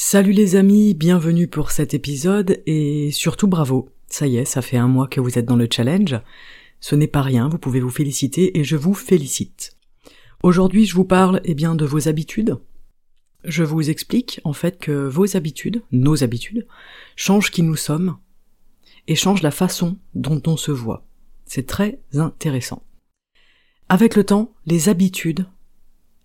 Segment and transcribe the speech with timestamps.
[0.00, 3.88] Salut les amis, bienvenue pour cet épisode et surtout bravo.
[4.06, 6.20] Ça y est, ça fait un mois que vous êtes dans le challenge.
[6.78, 9.76] Ce n'est pas rien, vous pouvez vous féliciter et je vous félicite.
[10.44, 12.58] Aujourd'hui, je vous parle eh bien de vos habitudes.
[13.42, 16.68] Je vous explique en fait que vos habitudes, nos habitudes,
[17.16, 18.18] changent qui nous sommes
[19.08, 21.04] et changent la façon dont on se voit.
[21.44, 22.84] C'est très intéressant.
[23.88, 25.44] Avec le temps, les habitudes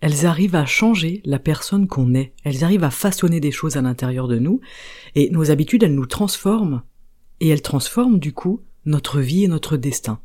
[0.03, 3.81] elles arrivent à changer la personne qu'on est, elles arrivent à façonner des choses à
[3.81, 4.59] l'intérieur de nous,
[5.15, 6.81] et nos habitudes, elles nous transforment,
[7.39, 10.19] et elles transforment du coup notre vie et notre destin.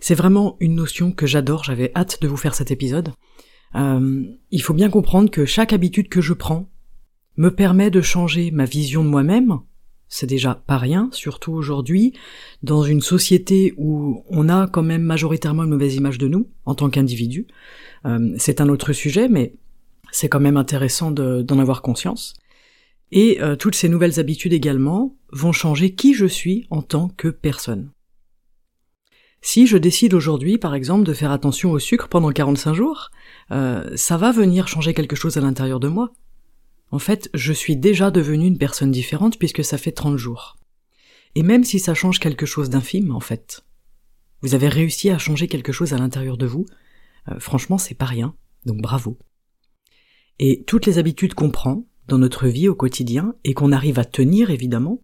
[0.00, 3.12] C'est vraiment une notion que j'adore, j'avais hâte de vous faire cet épisode.
[3.74, 6.70] Euh, il faut bien comprendre que chaque habitude que je prends
[7.36, 9.60] me permet de changer ma vision de moi-même,
[10.12, 12.12] c'est déjà pas rien, surtout aujourd'hui,
[12.62, 16.74] dans une société où on a quand même majoritairement une mauvaise image de nous, en
[16.74, 17.46] tant qu'individu.
[18.04, 19.54] Euh, c'est un autre sujet, mais
[20.10, 22.34] c'est quand même intéressant d'en avoir conscience.
[23.10, 27.28] Et euh, toutes ces nouvelles habitudes également vont changer qui je suis en tant que
[27.28, 27.90] personne.
[29.40, 33.10] Si je décide aujourd'hui, par exemple, de faire attention au sucre pendant 45 jours,
[33.50, 36.12] euh, ça va venir changer quelque chose à l'intérieur de moi.
[36.92, 40.58] En fait, je suis déjà devenue une personne différente puisque ça fait 30 jours.
[41.34, 43.64] Et même si ça change quelque chose d'infime, en fait,
[44.42, 46.66] vous avez réussi à changer quelque chose à l'intérieur de vous,
[47.30, 49.18] euh, franchement, c'est pas rien, donc bravo.
[50.38, 54.04] Et toutes les habitudes qu'on prend dans notre vie au quotidien et qu'on arrive à
[54.04, 55.02] tenir évidemment,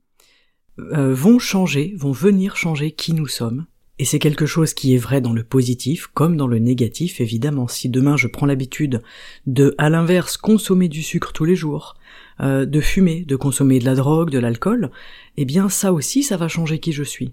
[0.79, 3.67] euh, vont changer, vont venir changer qui nous sommes
[3.99, 7.67] et c'est quelque chose qui est vrai dans le positif comme dans le négatif, évidemment.
[7.67, 9.03] Si demain je prends l'habitude
[9.47, 11.97] de, à l'inverse, consommer du sucre tous les jours,
[12.41, 14.91] euh, de fumer, de consommer de la drogue, de l'alcool,
[15.37, 17.33] eh bien ça aussi, ça va changer qui je suis.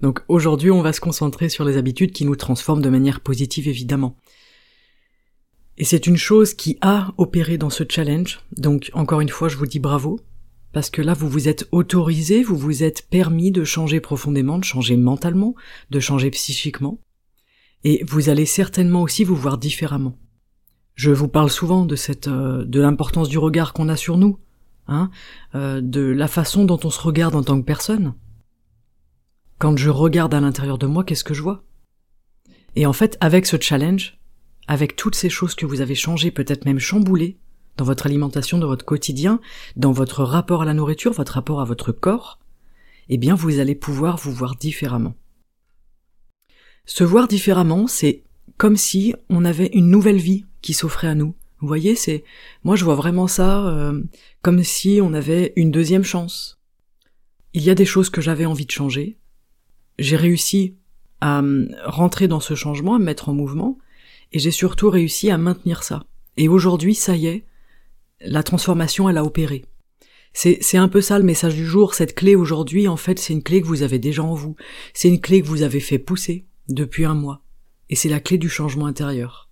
[0.00, 3.68] Donc aujourd'hui, on va se concentrer sur les habitudes qui nous transforment de manière positive,
[3.68, 4.16] évidemment.
[5.76, 9.56] Et c'est une chose qui a opéré dans ce challenge, donc encore une fois, je
[9.56, 10.20] vous dis bravo,
[10.74, 14.64] parce que là, vous vous êtes autorisé, vous vous êtes permis de changer profondément, de
[14.64, 15.54] changer mentalement,
[15.90, 16.98] de changer psychiquement.
[17.84, 20.18] Et vous allez certainement aussi vous voir différemment.
[20.96, 24.40] Je vous parle souvent de cette, euh, de l'importance du regard qu'on a sur nous,
[24.88, 25.10] hein,
[25.54, 28.14] euh, de la façon dont on se regarde en tant que personne.
[29.58, 31.62] Quand je regarde à l'intérieur de moi, qu'est-ce que je vois?
[32.74, 34.18] Et en fait, avec ce challenge,
[34.66, 37.38] avec toutes ces choses que vous avez changées, peut-être même chamboulées,
[37.76, 39.40] dans votre alimentation, dans votre quotidien,
[39.76, 42.38] dans votre rapport à la nourriture, votre rapport à votre corps,
[43.08, 45.14] eh bien vous allez pouvoir vous voir différemment.
[46.86, 48.22] Se voir différemment, c'est
[48.56, 51.34] comme si on avait une nouvelle vie qui s'offrait à nous.
[51.60, 52.24] Vous voyez, c'est
[52.62, 54.02] moi je vois vraiment ça euh,
[54.42, 56.60] comme si on avait une deuxième chance.
[57.54, 59.16] Il y a des choses que j'avais envie de changer.
[59.98, 60.76] J'ai réussi
[61.20, 61.42] à
[61.86, 63.78] rentrer dans ce changement, à me mettre en mouvement,
[64.32, 66.04] et j'ai surtout réussi à maintenir ça.
[66.36, 67.46] Et aujourd'hui, ça y est,
[68.24, 69.64] la transformation, elle a opéré.
[70.32, 71.94] C'est un peu ça le message du jour.
[71.94, 74.56] Cette clé aujourd'hui, en fait, c'est une clé que vous avez déjà en vous.
[74.92, 77.42] C'est une clé que vous avez fait pousser depuis un mois.
[77.88, 79.48] Et c'est la clé du changement intérieur.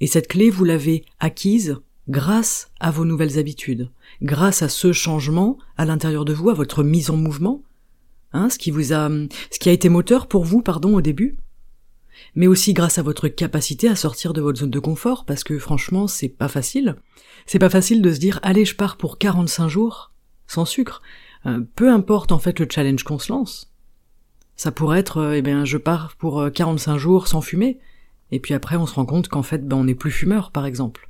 [0.00, 1.76] Et cette clé, vous l'avez acquise
[2.08, 3.90] grâce à vos nouvelles habitudes,
[4.20, 7.62] grâce à ce changement à l'intérieur de vous, à votre mise en mouvement,
[8.32, 9.08] hein, ce qui vous a,
[9.50, 11.36] ce qui a été moteur pour vous, pardon, au début,
[12.34, 15.58] mais aussi grâce à votre capacité à sortir de votre zone de confort, parce que
[15.58, 16.96] franchement, c'est pas facile.
[17.46, 20.12] C'est pas facile de se dire, allez, je pars pour 45 jours,
[20.46, 21.02] sans sucre.
[21.46, 23.72] Euh, peu importe en fait le challenge qu'on se lance.
[24.56, 27.78] Ça pourrait être, euh, eh bien, je pars pour 45 euh, jours sans fumer,
[28.30, 30.66] et puis après on se rend compte qu'en fait, ben, on n'est plus fumeur, par
[30.66, 31.08] exemple.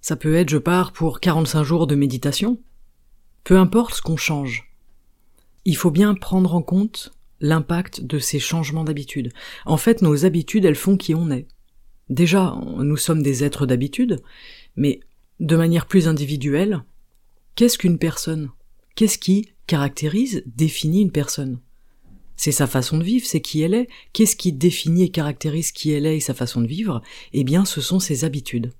[0.00, 2.58] Ça peut être, je pars pour 45 jours de méditation.
[3.44, 4.70] Peu importe ce qu'on change.
[5.64, 9.32] Il faut bien prendre en compte l'impact de ces changements d'habitude.
[9.66, 11.46] En fait, nos habitudes, elles font qui on est.
[12.08, 14.20] Déjà, nous sommes des êtres d'habitude,
[14.76, 15.00] mais
[15.38, 16.82] de manière plus individuelle,
[17.54, 18.50] qu'est-ce qu'une personne?
[18.96, 21.60] Qu'est-ce qui caractérise, définit une personne?
[22.36, 23.88] C'est sa façon de vivre, c'est qui elle est.
[24.12, 27.02] Qu'est-ce qui définit et caractérise qui elle est et sa façon de vivre?
[27.32, 28.72] Eh bien, ce sont ses habitudes.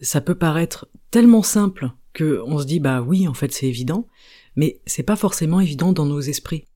[0.00, 4.06] Ça peut paraître tellement simple que on se dit bah oui, en fait c'est évident,
[4.56, 6.66] mais c'est pas forcément évident dans nos esprits.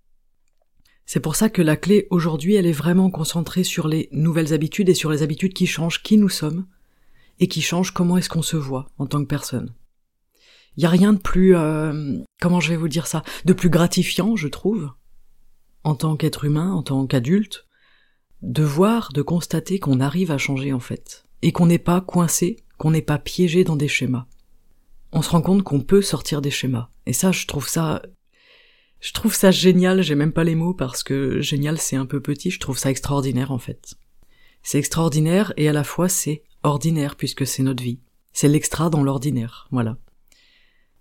[1.07, 4.89] C'est pour ça que la clé aujourd'hui, elle est vraiment concentrée sur les nouvelles habitudes
[4.89, 6.67] et sur les habitudes qui changent qui nous sommes
[7.39, 9.73] et qui changent comment est-ce qu'on se voit en tant que personne.
[10.77, 13.71] Il y a rien de plus, euh, comment je vais vous dire ça, de plus
[13.71, 14.91] gratifiant, je trouve,
[15.85, 17.67] en tant qu'être humain, en tant qu'adulte,
[18.43, 22.57] de voir, de constater qu'on arrive à changer en fait, et qu'on n'est pas coincé,
[22.79, 24.27] qu'on n'est pas piégé dans des schémas.
[25.13, 26.91] On se rend compte qu'on peut sortir des schémas.
[27.07, 28.03] Et ça, je trouve ça
[29.01, 32.21] je trouve ça génial, j'ai même pas les mots parce que génial c'est un peu
[32.21, 33.95] petit, je trouve ça extraordinaire en fait.
[34.63, 38.01] C'est extraordinaire et à la fois c'est ordinaire puisque c'est notre vie.
[38.33, 39.97] C'est l'extra dans l'ordinaire, voilà.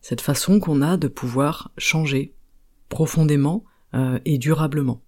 [0.02, 2.36] Cette façon qu'on a de pouvoir changer
[2.90, 3.64] profondément
[3.94, 5.02] euh, et durablement.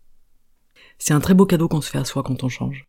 [0.97, 2.87] C'est un très beau cadeau qu'on se fait à soi quand on change.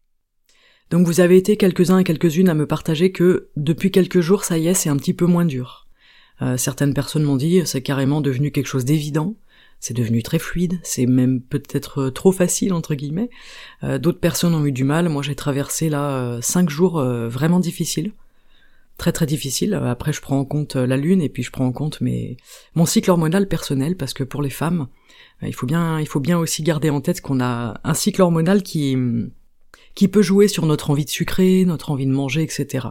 [0.91, 4.56] Donc vous avez été quelques-uns et quelques-unes à me partager que depuis quelques jours, ça
[4.56, 5.87] y est, c'est un petit peu moins dur.
[6.41, 9.37] Euh, certaines personnes m'ont dit c'est carrément devenu quelque chose d'évident,
[9.80, 13.30] c'est devenu très fluide, c'est même peut-être euh, trop facile entre guillemets.
[13.84, 15.08] Euh, d'autres personnes ont eu du mal.
[15.08, 18.12] Moi, j'ai traversé là cinq jours vraiment difficiles,
[18.96, 19.75] très très difficiles.
[19.75, 22.36] Après, je prends en compte la lune et puis je prends en compte mes
[22.75, 24.88] mon cycle hormonal personnel parce que pour les femmes,
[25.42, 28.62] il faut bien il faut bien aussi garder en tête qu'on a un cycle hormonal
[28.62, 28.96] qui
[29.94, 32.88] qui peut jouer sur notre envie de sucrer, notre envie de manger, etc.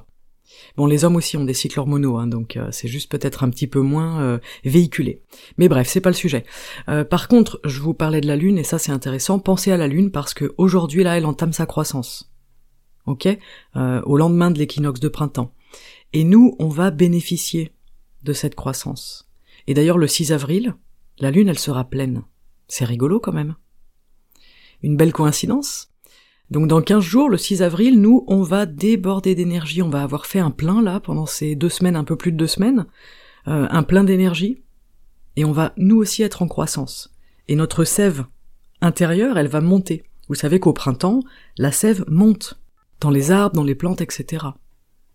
[0.75, 3.49] Bon, les hommes aussi ont des cycles hormonaux, hein, donc euh, c'est juste peut-être un
[3.49, 5.21] petit peu moins euh, véhiculé.
[5.57, 6.45] Mais bref, c'est pas le sujet.
[6.89, 9.77] Euh, par contre, je vous parlais de la Lune, et ça c'est intéressant, pensez à
[9.77, 12.31] la Lune parce que aujourd'hui là, elle entame sa croissance.
[13.05, 13.27] Ok?
[13.75, 15.53] Au lendemain de l'équinoxe de printemps.
[16.11, 17.71] Et nous, on va bénéficier
[18.23, 19.29] de cette croissance.
[19.65, 20.75] Et d'ailleurs, le 6 avril,
[21.19, 22.23] la Lune, elle sera pleine.
[22.67, 23.55] C'est rigolo quand même.
[24.83, 25.89] Une belle coïncidence?
[26.49, 30.25] Donc dans 15 jours, le 6 avril, nous, on va déborder d'énergie, on va avoir
[30.25, 32.85] fait un plein là pendant ces deux semaines, un peu plus de deux semaines,
[33.47, 34.63] euh, un plein d'énergie,
[35.35, 37.13] et on va nous aussi être en croissance.
[37.49, 38.25] Et notre sève
[38.81, 40.03] intérieure, elle va monter.
[40.29, 41.21] Vous savez qu'au printemps,
[41.57, 42.59] la sève monte,
[43.01, 44.45] dans les arbres, dans les plantes, etc.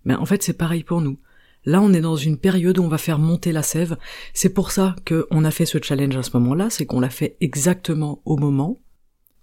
[0.04, 1.18] Mais en fait, c'est pareil pour nous.
[1.64, 3.96] Là, on est dans une période où on va faire monter la sève.
[4.34, 7.36] C'est pour ça qu'on a fait ce challenge à ce moment-là, c'est qu'on l'a fait
[7.40, 8.80] exactement au moment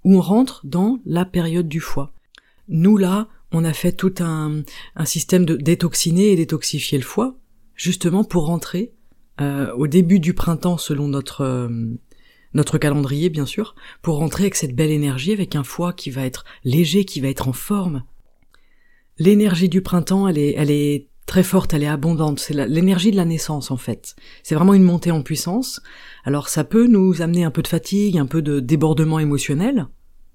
[0.04, 2.13] où on rentre dans la période du foie.
[2.68, 4.62] Nous là, on a fait tout un,
[4.96, 7.36] un système de détoxiner et détoxifier le foie,
[7.75, 8.94] justement pour rentrer
[9.42, 11.69] euh, au début du printemps selon notre euh,
[12.54, 16.25] notre calendrier bien sûr, pour rentrer avec cette belle énergie, avec un foie qui va
[16.25, 18.04] être léger, qui va être en forme.
[19.18, 22.39] L'énergie du printemps, elle est, elle est très forte, elle est abondante.
[22.39, 24.15] C'est l'énergie de la naissance en fait.
[24.41, 25.79] C'est vraiment une montée en puissance.
[26.25, 29.85] Alors ça peut nous amener un peu de fatigue, un peu de débordement émotionnel,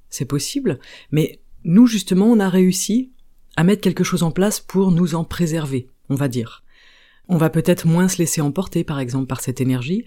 [0.08, 0.78] c'est possible,
[1.10, 3.10] mais nous justement on a réussi
[3.56, 6.62] à mettre quelque chose en place pour nous en préserver, on va dire.
[7.26, 10.04] On va peut-être moins se laisser emporter par exemple par cette énergie,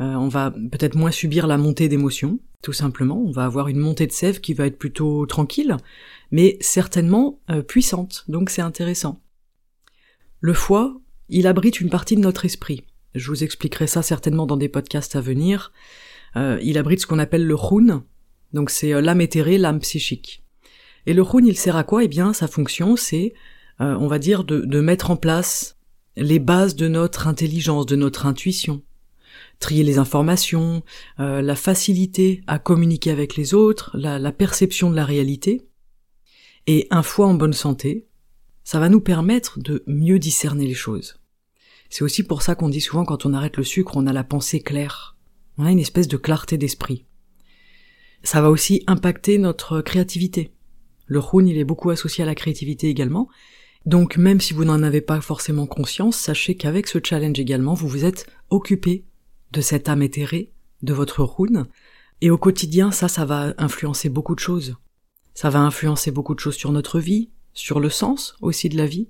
[0.00, 3.78] euh, on va peut-être moins subir la montée d'émotions, tout simplement, on va avoir une
[3.78, 5.76] montée de sève qui va être plutôt tranquille,
[6.30, 9.20] mais certainement euh, puissante, donc c'est intéressant.
[10.40, 12.84] Le foie, il abrite une partie de notre esprit.
[13.14, 15.72] Je vous expliquerai ça certainement dans des podcasts à venir.
[16.36, 18.04] Euh, il abrite ce qu'on appelle le Khun,
[18.52, 20.44] donc c'est euh, l'âme éthérée, l'âme psychique.
[21.06, 22.04] Et le Khun, il sert à quoi?
[22.04, 23.34] Eh bien, sa fonction, c'est,
[23.80, 25.76] euh, on va dire, de, mettre en place
[26.16, 28.82] les bases de notre intelligence, de notre intuition.
[29.58, 30.84] Trier les informations,
[31.18, 35.66] la facilité à communiquer avec les autres, la perception de la réalité.
[36.68, 38.07] Et un foie en bonne santé,
[38.68, 41.18] ça va nous permettre de mieux discerner les choses.
[41.88, 44.24] C'est aussi pour ça qu'on dit souvent quand on arrête le sucre, on a la
[44.24, 45.16] pensée claire.
[45.56, 47.06] On a une espèce de clarté d'esprit.
[48.22, 50.52] Ça va aussi impacter notre créativité.
[51.06, 53.30] Le Khun, il est beaucoup associé à la créativité également.
[53.86, 57.88] Donc même si vous n'en avez pas forcément conscience, sachez qu'avec ce challenge également, vous
[57.88, 59.06] vous êtes occupé
[59.50, 61.68] de cette âme éthérée, de votre Khun,
[62.20, 64.76] et au quotidien, ça, ça va influencer beaucoup de choses.
[65.32, 68.86] Ça va influencer beaucoup de choses sur notre vie, sur le sens aussi de la
[68.86, 69.08] vie.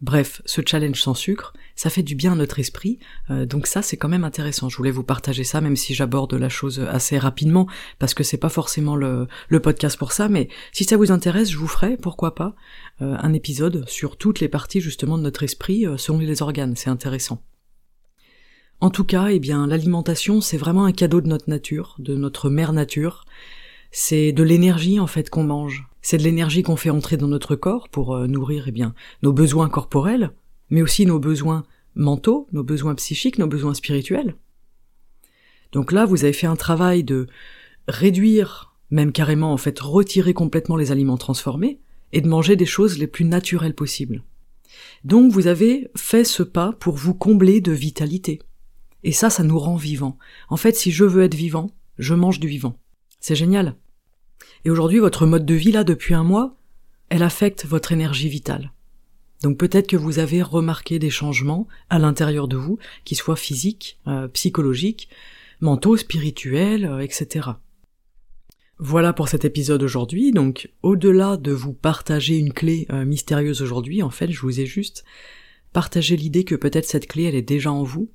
[0.00, 3.00] Bref, ce challenge sans sucre, ça fait du bien à notre esprit,
[3.30, 4.68] euh, donc ça c'est quand même intéressant.
[4.68, 7.66] Je voulais vous partager ça, même si j'aborde la chose assez rapidement,
[7.98, 9.26] parce que c'est pas forcément le,
[9.60, 12.54] podcast pour ça, mais si ça vous intéresse, je vous ferai, pourquoi pas,
[13.02, 16.76] euh, un épisode sur toutes les parties justement de notre esprit euh, selon les organes,
[16.76, 17.42] c'est intéressant.
[18.80, 22.50] En tout cas, eh bien, l'alimentation, c'est vraiment un cadeau de notre nature, de notre
[22.50, 23.24] mère nature.
[24.00, 25.88] C'est de l'énergie en fait qu'on mange.
[26.02, 29.32] C'est de l'énergie qu'on fait entrer dans notre corps pour euh, nourrir eh bien nos
[29.32, 30.30] besoins corporels,
[30.70, 34.36] mais aussi nos besoins mentaux, nos besoins psychiques, nos besoins spirituels.
[35.72, 37.26] Donc là, vous avez fait un travail de
[37.88, 41.80] réduire, même carrément en fait retirer complètement les aliments transformés
[42.12, 44.22] et de manger des choses les plus naturelles possibles.
[45.02, 48.38] Donc vous avez fait ce pas pour vous combler de vitalité.
[49.02, 50.18] Et ça, ça nous rend vivants.
[50.48, 52.78] En fait, si je veux être vivant, je mange du vivant.
[53.18, 53.74] C'est génial.
[54.64, 56.56] Et aujourd'hui, votre mode de vie là, depuis un mois,
[57.08, 58.72] elle affecte votre énergie vitale.
[59.42, 63.98] Donc peut-être que vous avez remarqué des changements à l'intérieur de vous, qui soient physiques,
[64.08, 65.08] euh, psychologiques,
[65.60, 67.50] mentaux, spirituels, euh, etc.
[68.78, 70.32] Voilà pour cet épisode aujourd'hui.
[70.32, 74.66] Donc au-delà de vous partager une clé euh, mystérieuse aujourd'hui, en fait, je vous ai
[74.66, 75.04] juste
[75.72, 78.10] partagé l'idée que peut-être cette clé, elle est déjà en vous,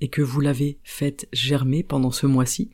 [0.00, 2.70] et que vous l'avez faite germer pendant ce mois-ci,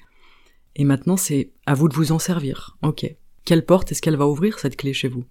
[0.77, 2.77] et maintenant, c'est à vous de vous en servir.
[2.83, 3.07] Ok.
[3.45, 5.25] Quelle porte est-ce qu'elle va ouvrir, cette clé, chez vous?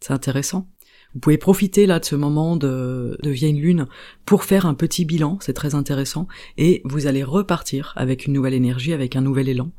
[0.00, 0.68] C'est intéressant.
[1.14, 3.86] Vous pouvez profiter là de ce moment de, de vieille lune
[4.24, 6.26] pour faire un petit bilan, c'est très intéressant,
[6.56, 9.70] et vous allez repartir avec une nouvelle énergie, avec un nouvel élan,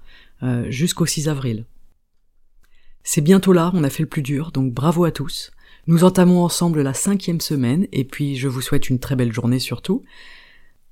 [0.43, 1.65] euh, jusqu'au 6 avril.
[3.03, 5.51] C'est bientôt là, on a fait le plus dur, donc bravo à tous.
[5.87, 9.59] Nous entamons ensemble la cinquième semaine, et puis je vous souhaite une très belle journée
[9.59, 10.03] surtout.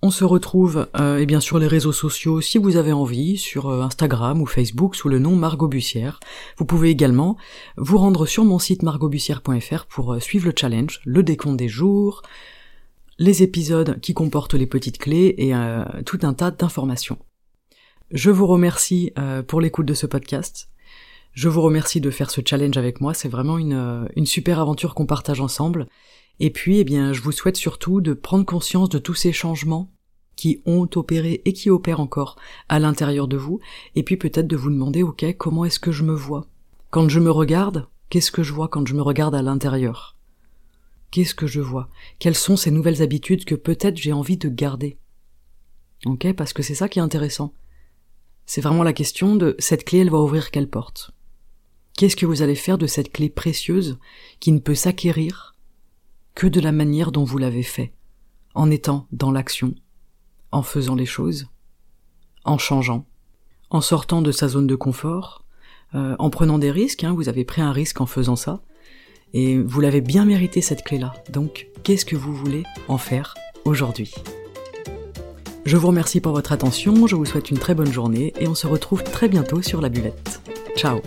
[0.03, 3.70] On se retrouve euh, et bien sur les réseaux sociaux si vous avez envie, sur
[3.70, 6.20] euh, Instagram ou Facebook sous le nom Margot Bussière.
[6.58, 7.38] Vous pouvez également
[7.77, 12.24] vous rendre sur mon site margotbussière.fr pour euh, suivre le challenge, le décompte des jours,
[13.20, 17.20] les épisodes qui comportent les petites clés et euh, tout un tas d'informations.
[18.10, 19.13] Je vous remercie
[19.48, 20.71] pour l'écoute de ce podcast.
[21.34, 24.94] Je vous remercie de faire ce challenge avec moi, c'est vraiment une, une super aventure
[24.94, 25.88] qu'on partage ensemble.
[26.40, 29.92] Et puis, eh bien, je vous souhaite surtout de prendre conscience de tous ces changements
[30.36, 32.36] qui ont opéré et qui opèrent encore
[32.68, 33.60] à l'intérieur de vous,
[33.96, 36.48] et puis peut-être de vous demander, ok, comment est-ce que je me vois?
[36.90, 40.18] Quand je me regarde, qu'est-ce que je vois quand je me regarde à l'intérieur?
[41.12, 41.90] Qu'est-ce que je vois?
[42.20, 44.98] Quelles sont ces nouvelles habitudes que peut-être j'ai envie de garder?
[46.06, 47.54] Ok, parce que c'est ça qui est intéressant.
[48.46, 51.12] C'est vraiment la question de cette clé, elle va ouvrir quelle porte?
[51.98, 54.00] Qu'est-ce que vous allez faire de cette clé précieuse
[54.40, 55.56] qui ne peut s'acquérir
[56.36, 57.94] que de la manière dont vous l'avez fait,
[58.54, 59.76] en étant dans l'action,
[60.52, 61.48] en faisant les choses,
[62.44, 63.06] en changeant,
[63.70, 65.46] en sortant de sa zone de confort,
[65.94, 68.62] euh, en prenant des risques, hein, vous avez pris un risque en faisant ça,
[69.34, 71.14] et vous l'avez bien mérité cette clé-là.
[71.32, 74.14] Donc, qu'est-ce que vous voulez en faire aujourd'hui?
[75.66, 78.56] Je vous remercie pour votre attention, je vous souhaite une très bonne journée, et on
[78.56, 80.42] se retrouve très bientôt sur la buvette.
[80.76, 81.02] Ciao